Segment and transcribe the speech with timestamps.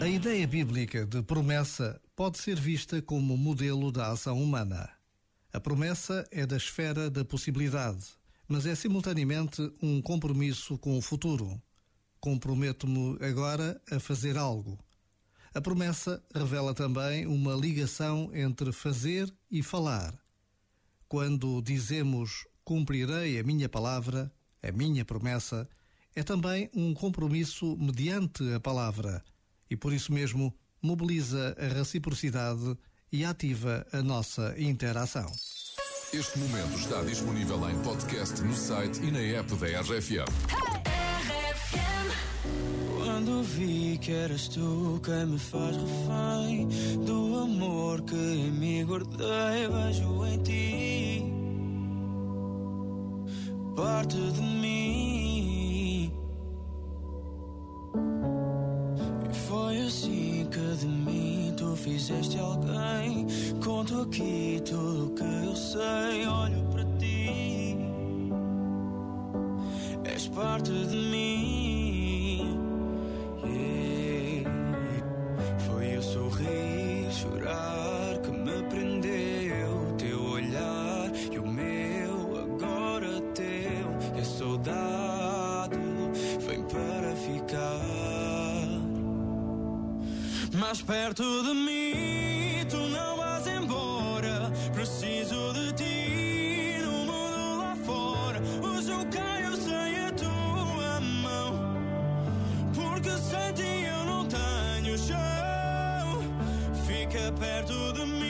[0.00, 4.88] A ideia bíblica de promessa pode ser vista como modelo da ação humana.
[5.52, 8.06] A promessa é da esfera da possibilidade,
[8.48, 11.60] mas é simultaneamente um compromisso com o futuro.
[12.18, 14.78] Comprometo-me agora a fazer algo.
[15.52, 20.18] A promessa revela também uma ligação entre fazer e falar.
[21.10, 24.32] Quando dizemos cumprirei a minha palavra,
[24.62, 25.68] a minha promessa,
[26.16, 29.22] é também um compromisso mediante a palavra
[29.70, 30.52] e por isso mesmo
[30.82, 32.76] mobiliza a reciprocidade
[33.12, 35.30] e ativa a nossa interação.
[36.12, 40.26] Este momento está disponível em podcast no site e na app da RFM.
[42.96, 46.68] Quando vi que eras tu quem me faz refém
[47.04, 51.40] do amor que em mim guardei, vejo em ti
[53.76, 54.59] parte de mim.
[62.10, 63.26] Fizeste alguém.
[63.62, 67.76] Conto aqui tudo que eu sei, olho para ti.
[70.04, 71.69] És parte de mim.
[90.56, 92.64] Mais perto de mim.
[92.68, 98.40] Tu não vais embora, preciso de ti no mundo lá fora.
[98.62, 101.74] Hoje eu caio sem a tua mão,
[102.74, 106.22] porque sem ti eu não tenho chão.
[106.86, 108.29] Fica perto de mim,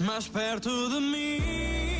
[0.00, 1.99] Mais perto de mim.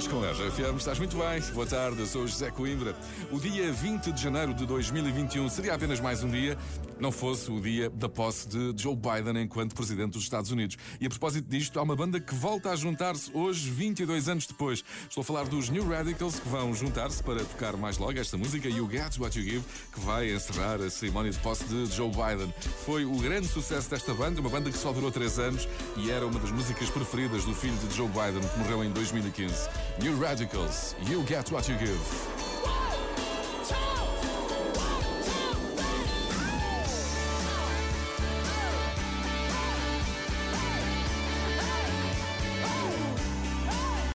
[0.00, 1.42] Estás com a RFM, estás muito bem.
[1.52, 2.96] Boa tarde, eu sou José Coimbra.
[3.30, 6.56] O dia 20 de janeiro de 2021 seria apenas mais um dia,
[6.98, 10.78] não fosse o dia da posse de Joe Biden enquanto presidente dos Estados Unidos.
[10.98, 14.82] E a propósito disto, há uma banda que volta a juntar-se hoje, 22 anos depois.
[15.06, 18.70] Estou a falar dos New Radicals, que vão juntar-se para tocar mais logo esta música,
[18.70, 22.54] You Get What You Give, que vai encerrar a cerimónia de posse de Joe Biden.
[22.86, 26.26] Foi o grande sucesso desta banda, uma banda que só durou 3 anos e era
[26.26, 29.89] uma das músicas preferidas do filho de Joe Biden, que morreu em 2015.
[30.00, 32.49] New Radicals, You Get What You Give.